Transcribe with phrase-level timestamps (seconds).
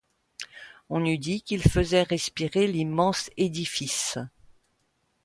[0.89, 4.17] On eût dit qu'il faisait respirer l'immense édifice.